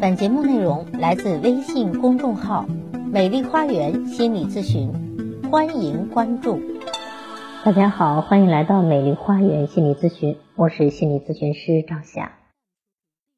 [0.00, 2.64] 本节目内容来自微信公众号
[3.12, 4.90] “美丽花园心理咨询”，
[5.52, 6.58] 欢迎关注。
[7.66, 12.32] 大家好，欢迎来到美丽花园心理咨询，我是心理咨询师张霞。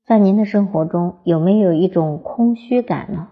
[0.07, 3.31] 在您的生活中，有没有一种空虚感呢？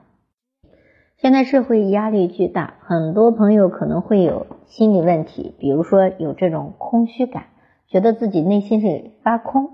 [1.17, 7.45] 现在社会压力巨大，很多朋友可能会有心理问题，比如说有这种空虚感，
[7.87, 9.71] 觉得自己内心是发空。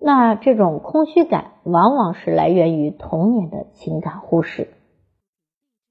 [0.00, 4.68] 那这种空虚感往往是来源于童年的情感忽视。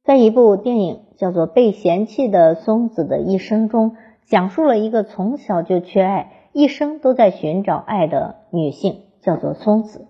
[0.04, 10.08] 在一部电影叫做《被嫌弃的松子的一生》中，讲述了一个从小就缺爱，一生都在寻找爱的女性，叫做松子。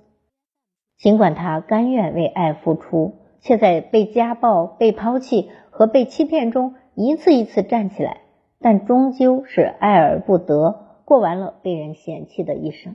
[0.97, 8.21] 尽管她甘愿为爱付出，却在被家暴、被抛弃和被欺骗中一次一次站起来，
[8.59, 12.93] 但终究是爱而不得，过完了被人嫌弃的一生。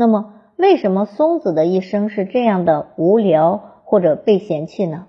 [0.00, 5.08] 那么，为什么松子的一生是这样的无聊或者被嫌弃呢？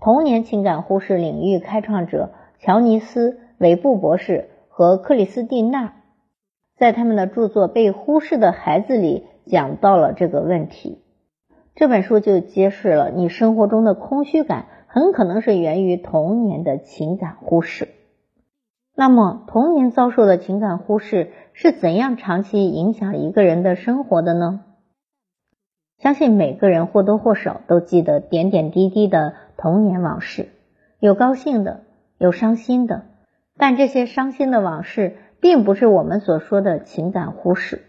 [0.00, 5.92] 童年情感忽视领域开创者乔尼斯·韦布博士和克里斯蒂娜
[6.78, 11.02] 在他们的著作《被忽视的孩子》里讲到了这个问题。
[11.74, 17.88] 这本书就揭示了你生活中的空虚感很可能是源于童年的情感忽视。
[18.98, 24.60] 那么，童年遭受的情感忽视是怎样长期影响一个人的生活的呢？
[25.98, 30.48] 相信每个人或多或少都记得点点滴滴的童年往事，
[30.98, 31.82] 有高兴的，
[32.16, 33.02] 有伤心的。
[33.58, 37.82] 但这些伤心的往事，并不是我们所说的情感忽视，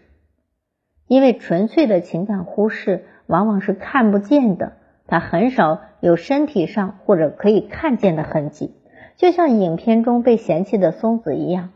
[1.06, 4.74] 因为纯粹的情感忽视往往是看不见的，
[5.06, 8.74] 它很少有身体上或者可以看见的痕迹。
[9.18, 11.70] 就像影片中被嫌弃的松子一样，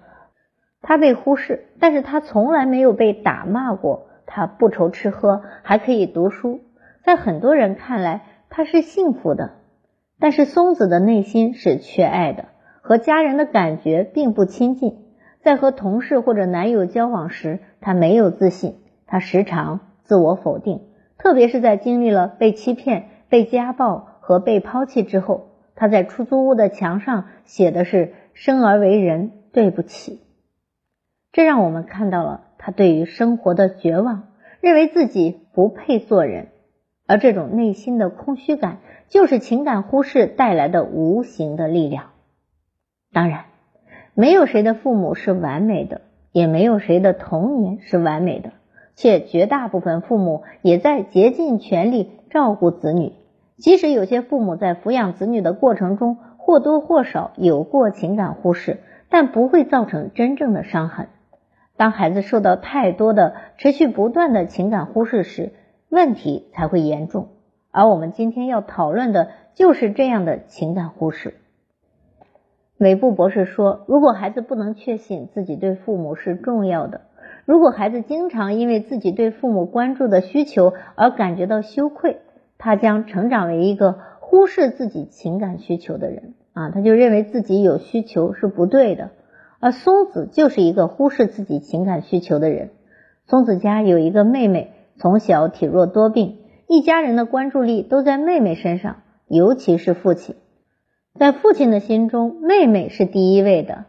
[0.80, 4.06] 他被忽视，但是他从来没有被打骂过。
[4.24, 6.60] 他不愁吃喝，还可以读书，
[7.04, 9.50] 在很多人看来他是幸福的。
[10.20, 12.46] 但是松子的内心是缺爱的，
[12.80, 15.04] 和家人的感觉并不亲近。
[15.42, 20.80] 在和同事或者男友交往时，他没有自信，他时常自我否定，
[21.18, 25.48] 特别是在经历了被欺骗、被家暴和被抛弃之后。
[25.74, 30.20] 他在出租屋的墙上写的是“生而为人，对不起”，
[31.32, 34.28] 这让我们看到了他对于生活的绝望，
[34.60, 36.48] 认为自己不配做人，
[37.06, 38.78] 而这种内心的空虚感，
[39.08, 42.10] 就是情感忽视带来的无形的力量。
[43.12, 43.46] 当然，
[44.14, 48.52] 没有谁的父母是完美的，也没有谁的童年是完美的，
[48.94, 53.12] 且绝大部分父母也在竭尽全力照顾子女。
[53.62, 61.06] 即使有些父母在抚养子女的过程中或多或少有过情感忽视，但不会造成真正的伤痕。
[61.76, 65.52] 当孩子受到太多的、持续不断的情感忽视时，
[65.88, 67.28] 问题才会严重。
[67.70, 71.34] 而我们今天要讨论的就是这样的情感忽视。
[72.78, 77.02] 韦布博士说，如果孩子不能确信自己对父母是重要的，
[77.44, 82.18] 如果孩子经常因为自己对父母关注的需求而感觉到羞愧。
[82.62, 89.10] 他将成长为一个忽视自己情感需求的人啊，他就认为自己有需求是不对的。
[89.58, 92.70] 而松子就是一个忽视自己情感需求的人。
[93.26, 100.36] 松子家有一个妹妹，从小体弱多病，一家人的关注力都在妹妹身上，尤其是父亲。
[101.18, 103.86] 在父亲的心中，妹妹是第一位的。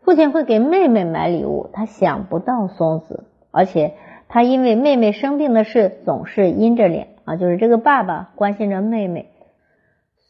[0.00, 3.94] 父亲会给妹妹买礼物，他想不到松子，而且
[4.26, 7.11] 他因为妹妹生病的事总是阴着脸。
[7.24, 9.30] 啊，就是这个爸爸关心着妹妹，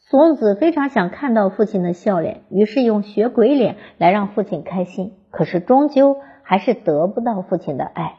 [0.09, 5.13] 松子非常想看到父亲的笑脸，于是用学鬼脸来让父亲开心。
[5.31, 8.17] 可是终究还是得不到父亲的爱。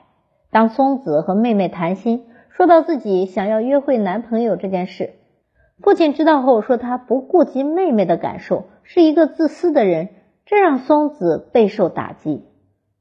[0.50, 5.14] 当松子和妹妹谈心，说到自己想要约会男朋友这件事，
[5.80, 10.08] 父亲知道后说他不顾及妹妹的感受，是一个自私的人，
[10.46, 12.44] 这让松子备受打击。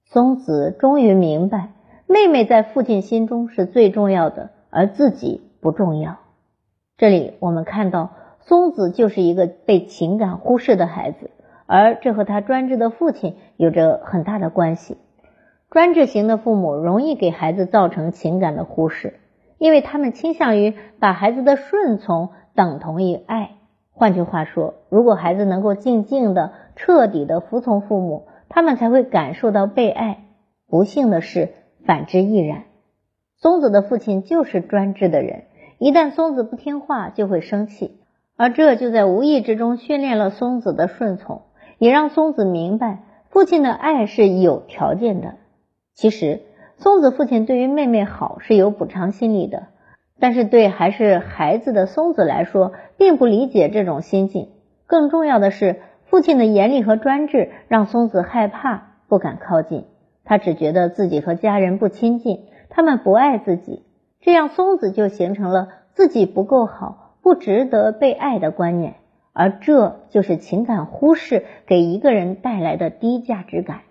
[0.05, 1.72] 松子终于明白，
[2.05, 5.42] 妹妹在父亲心中是最重要的，而自己。
[5.64, 6.18] 不重要。
[6.98, 8.12] 这里我们看到，
[8.42, 11.32] 松子就是一个被情感忽视的孩子，
[11.66, 14.98] 而这和他专制的父亲有着很大的关系。
[15.72, 19.20] 专制型的父母容易给孩子造成情感的忽视，
[19.58, 23.52] 因为他们倾向于把孩子的顺从等同于爱。
[23.90, 30.26] 换句话说，如果孩子能够静静的、彻底的服从父母，他们才会感受到被爱。
[30.68, 31.54] 不幸的是，
[31.86, 32.66] 反之亦然。
[33.38, 35.46] 松子的父亲就是专制的人。
[35.84, 37.97] 一旦松子不听话，就会生气，
[38.38, 41.41] 而这就在无意之中训练了松子的顺从，
[41.78, 43.00] 也让松子明白
[43.32, 45.35] 父亲的爱是有条件的。
[45.94, 46.40] 其实，
[46.78, 49.64] 松子父亲对于妹妹好是有补偿心理的，
[50.22, 54.52] 但是对还是孩子的松子来说，并不理解这种心境。
[54.88, 59.84] 更重要的是，父亲的严厉和专制让松子害怕，不敢靠近。
[60.24, 63.84] 他只觉得自己和家人不亲近，他们不爱自己，
[64.23, 68.96] 这样松子就形成了自己不够好、不值得被爱的观念，
[69.34, 73.81] 而这就是情感忽视给一个人带来的低价值感。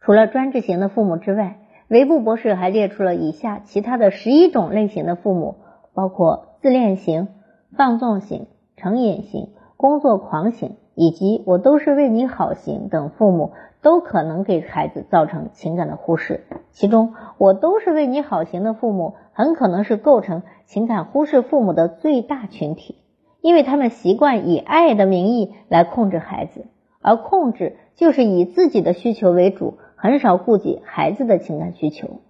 [0.00, 5.56] 除了专制型的父母之外，维布博士还列出了以下其他的十一种类型的父母，
[5.94, 7.28] 包括自恋型、
[7.74, 13.52] 放纵型、成瘾型、工作狂型，以及我都是为你好型等父母，
[13.82, 16.42] 都可能给孩子造成情感的忽视。
[16.72, 22.96] 其中，我都是为你好型的父母，很可能是构成情感忽视父母的最大群体，
[23.40, 26.66] 因为他们习惯以爱的名义来控制孩子，
[27.00, 29.78] 而控制就是以自己的需求为主。
[29.94, 32.20] 很少顾及孩子的情感需求。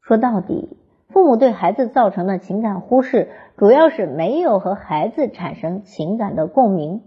[0.00, 7.02] 说到底，父母对孩子造成的情感忽视，主要是没有和孩子产生情感的共鸣。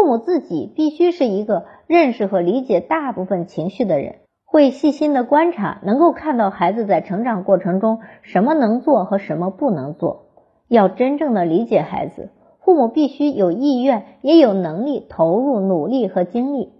[0.00, 10.22] 父母自己必须是一个认识和理解大部分情绪的人，会细心的观察，能够看到孩子在成长过程中什么能做和什么不能做。
[10.68, 12.30] 要真正的理解孩子，
[12.64, 16.72] 父母必须有意愿，也有能力投入努力和精力。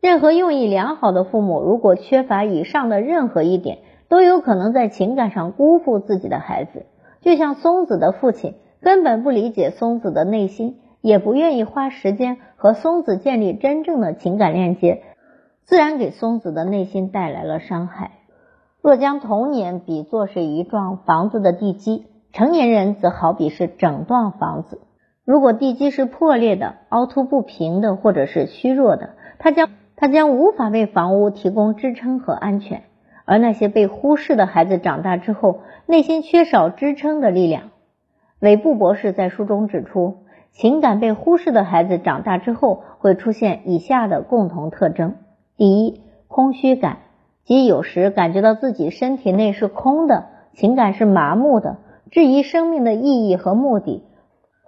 [0.00, 6.86] 任何用意良好的父母，如果缺乏以上的任何一点，都有可能在情感上辜负自己的孩子。
[7.20, 15.04] 就像松子的父亲根本不理解松子的内心，也不愿意花时间和松子建立真正的情感链接，
[15.64, 18.10] 自然给松子的内心带来了伤害。
[18.82, 24.82] 若将童年比作是一幢房子的地基，成年人则好比是整幢房子。
[25.24, 32.82] 如果地基是破裂的、凹凸不平的，或者是虚弱的，它将他将无法为房屋提供支撑和安全，
[33.24, 37.70] 而那些被忽视的孩子长大之后，内心缺少支撑的力量。
[38.40, 40.18] 韦布博士在书中指出，
[40.58, 45.14] 情感被忽视的孩子长大之后会出现以下的共同特征：
[45.56, 46.98] 第一，空虚感，
[47.44, 51.76] 即有时感觉到自己身体内是空的，情感是麻木的，
[52.10, 54.02] 质疑生命的意义和目的，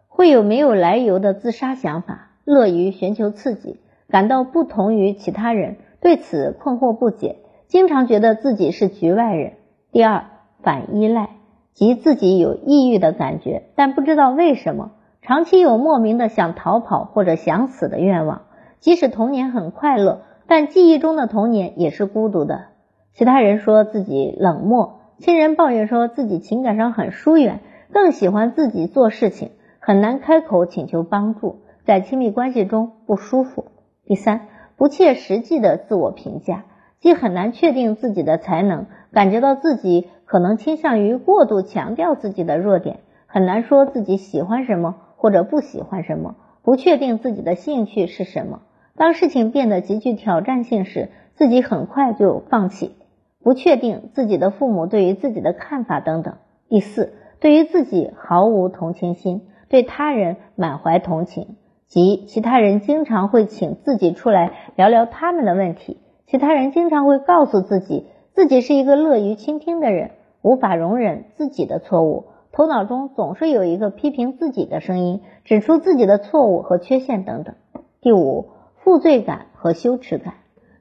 [0.07, 3.81] 会有没有来由的自杀想法，乐于寻求刺激。
[4.09, 9.55] 感到不同于其他人，对此困惑不解，经常觉得自己是局外人。
[9.91, 10.27] 第二，
[10.63, 11.31] 反依赖，
[11.75, 14.93] 即自己有抑郁的感觉，但不知道为什么，
[15.23, 18.43] 长期有莫名的想逃跑或者想死的愿望。
[18.79, 22.67] 即使童年很快乐，但记忆中的童年也是孤独的。
[23.13, 27.61] 其他人说自己冷漠，亲人抱怨说自己情感上很疏远，
[27.93, 33.67] 更喜欢自己做事情，很难开口请求帮助，在亲密关系中不舒服。
[34.07, 36.65] 第三，不切实际的自我评价，
[36.99, 48.63] 即很难确定自己的才能，感觉到自己可能倾向于过度强调自己的弱点，很难说自己喜欢什么或者不喜欢什么，不确定自己的兴趣是什么。
[48.97, 52.97] 当事情变得极具挑战性时，自己很快就放弃，
[53.43, 56.37] 不确定自己的父母对于自己的看法等等。
[56.71, 61.57] 第四，对于自己毫无同情心，对他人满怀同情。
[61.87, 77.55] 即其他人经常会请自己出来聊聊他们的问题，其他人经常会告诉自己，自己是一个乐于倾听的人，无法容忍自己的错误，头脑中总是有一个批评自己的声音，指出自己的错误和缺陷等等。
[78.01, 80.35] 第五，负罪感和羞耻感，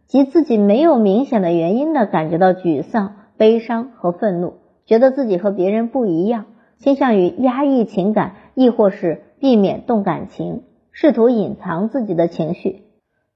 [0.07, 4.53] 即自己没有明显的原因的感觉到沮丧、悲伤和愤怒，
[4.85, 6.45] 觉得自己和别人不一样，
[6.79, 10.63] 倾向于压抑情感，亦或是避免动感情。
[10.91, 12.81] 试图隐藏自己的情绪，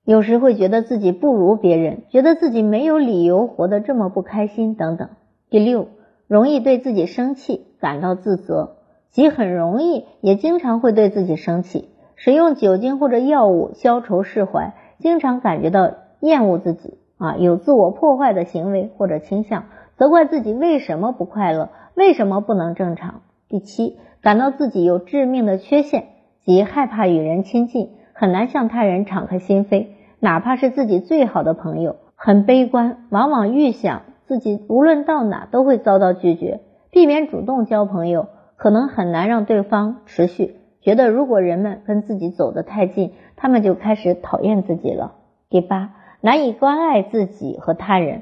[0.03, 5.09] 有时会觉得自己不如别人，觉得自己没有理由活得这么不开心等等。
[5.49, 5.87] 第六，
[6.27, 8.77] 容易对自己生气，感到自责，
[9.09, 19.65] 即很容易也经常会对自己生气，使用酒精或者药物消愁释怀，经常感觉到厌恶自己啊，有自我破坏的行为或者倾向，
[19.97, 23.15] 责怪自己为什么不快乐，为什么不能正常。
[23.49, 26.05] 第七，感到自己有致命的缺陷。
[26.45, 29.87] 即害怕与人亲近，很难向他人敞开心扉，
[30.21, 31.97] 哪怕是自己最好的朋友。
[32.15, 36.61] 很悲观，往往预想自己无论到哪都会遭到拒绝，
[36.93, 40.57] 避免主动交朋友，可能很难让对方持续。
[40.79, 45.15] 觉得如果人们跟自己走得太近，他们就开始讨厌自己了。
[45.49, 48.21] 第八，难以关爱自己和他人，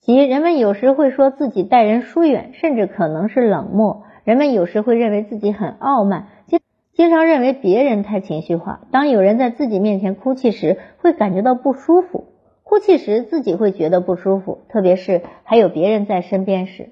[0.00, 4.04] 即人们有时会说自己待人疏远，甚至可能是冷漠。
[4.24, 6.28] 人们有时会认为自己很傲慢。
[6.46, 6.60] 经
[6.94, 12.24] 经常认为别人太情绪化，当有人在自己面前哭泣时，会感觉到不舒服；
[12.64, 16.88] 哭泣时自己会觉得不舒服，特别是还有别人在身边时。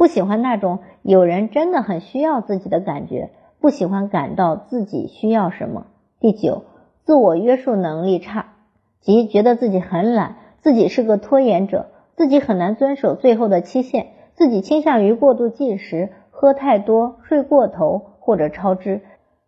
[0.00, 5.88] 不喜欢那种有人真的很需要自己的感觉，不喜欢感到自己需要什么。
[6.20, 6.62] 第九，
[7.04, 8.46] 自我约束能力差，
[9.02, 19.02] 即觉得自己很懒，自己是个拖延者，自己很难遵守最后的期限，自己倾向于过度进食、喝太多、睡过头或者超支，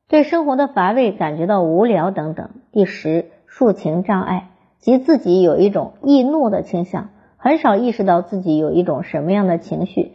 [0.07, 2.51] 对生活的乏味感觉到无聊等等。
[2.73, 10.13] 第十，抒情障碍，即自己有一种易怒的倾向，很少意识到自己有一种什么样的情绪。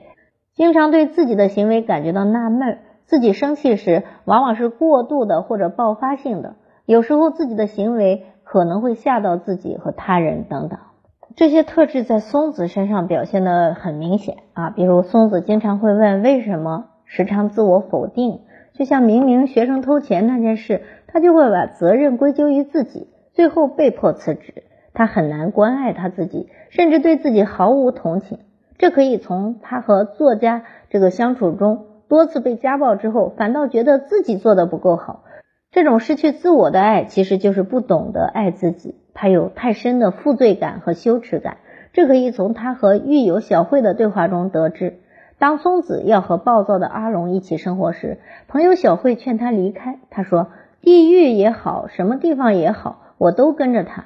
[0.58, 6.56] 经常对自己的行为感觉到纳闷，自己生气时往往是过度的或者爆发性的，
[6.88, 10.80] 有时候自己的行为可能会吓到自己和他人等等。
[11.36, 18.40] 这些特质在松子身上表现的很明显啊，比如松子经常会问为什么，时常自我否定，
[18.74, 24.64] 就像明明学生偷钱那件事，他就会把责任归咎于自己，最后被迫辞职。
[24.96, 28.40] 他很难关爱他自己，甚至对自己毫无同情。
[28.78, 35.24] 这可以从他和作家这个相处中多次被家暴之后，反倒觉得自己做的不够好。
[35.72, 38.96] 这种失去自我的爱，其实就是不懂得爱自己。
[39.14, 41.58] 他有太深的负罪感和羞耻感。
[41.94, 45.00] 这可以从他和狱友小慧的对话中得知。
[45.40, 50.00] 当松子要和暴躁的阿龙一起生活时，朋友小慧劝他离开。
[50.10, 50.48] 他说
[50.82, 54.06] ：“地狱也好，什么地方也好，我都跟着他。”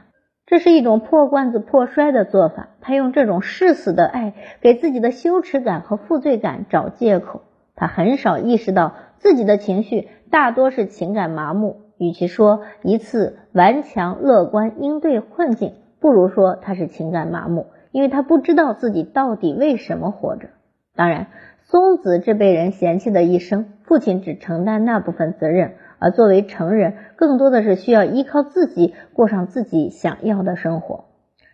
[0.52, 2.68] 这是一种破罐子破摔的做法。
[2.82, 7.44] 他用这种誓死的爱给自己的羞耻感和负罪感找借口。
[7.74, 11.78] 他很少意识到自己的情绪大多是情感麻木。
[11.98, 20.50] 与其说一次顽强乐观应对困境，不如说他是情感麻木，因为他不知道自己到底为什么活着。
[20.98, 21.28] 当然，
[21.64, 25.76] 松子这被人嫌弃的一生，父亲只承担那部分责任。
[26.02, 31.06] 而作为成人，更多的是需要依靠自己过上自己想要的生活。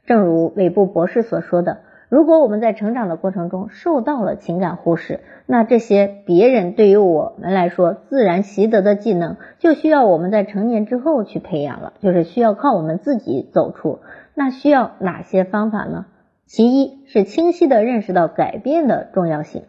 [0.06, 14.00] 正如韦布博士所说的，如果我们在成长的过程中受到了情感忽视，那这些别人对于我们来说自然习得的技能，就需要我们在成年之后去培养了，就是需要靠我们自己走出。
[14.34, 16.06] 那需要哪些方法呢？
[16.46, 19.64] 其一是清晰的认识到改变的重要性。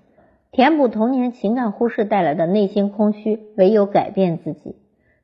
[0.50, 4.76] 填补童年情感忽视带来的内心空虚，唯有改变自己。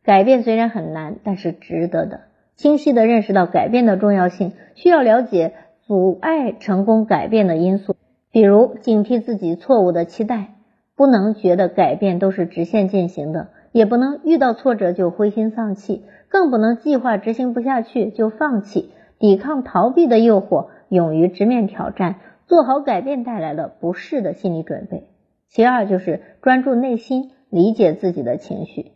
[0.05, 2.21] 改变虽然很难，但是值得的。
[2.57, 5.55] 清晰的认识到改变的重要性，需要了解
[5.87, 7.97] 阻碍成功改变的因素，
[8.31, 10.55] 比如警惕自己错误的期待，
[10.95, 22.17] 不能觉得改变都是直线进行的，也不能遇到挫折就灰心丧气，更不能计划执行不下去就放弃，抵抗逃避的诱惑，勇于直面挑战，
[22.47, 25.09] 做好改变带来的不适的心理准备。
[25.49, 28.93] 其二就是专注内心，理解自己的情绪。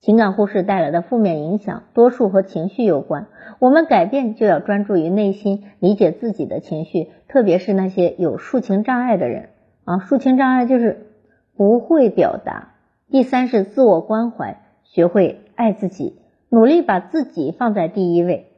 [0.00, 3.26] 情感忽视带来的负面影响，多数和情绪有关。
[3.58, 9.48] 我们改变就要专注于内心，理解自己的情绪，特别是那些有抒情障碍的人
[9.84, 11.08] 啊，抒情障碍就是
[11.56, 12.74] 不会表达。
[13.10, 18.52] 第三是自我关怀，学会爱自己，努力把自己放在第一位，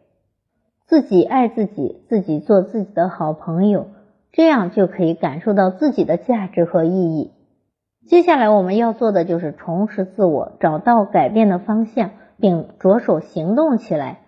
[0.87, 3.87] 自己爱自己，自己做自己的好朋友。
[4.32, 7.32] 这样就可以感受到自己的价值和意义。
[8.06, 14.20] 接下来我们要做的就是重拾自我，找到改变的方向，并着手行动起来。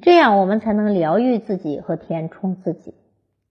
[0.00, 2.94] 这样我们才能疗愈自己和填充自己。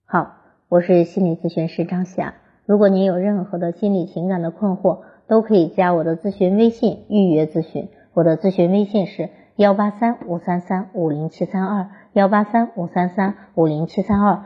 [0.06, 0.36] 好，
[0.68, 2.34] 我是心理咨询师张霞。
[2.64, 7.88] 如果您有任何的心理情感的困惑，都可以加我的咨询微信预约咨询。
[8.14, 14.42] 我的咨询微信是幺八三五三三五零七三二幺八三五三三五零七三二。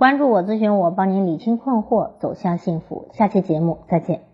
[0.00, 3.08] 关注我，咨询我，帮您理清困惑，走向幸福。
[3.12, 4.29] 下期节目再见。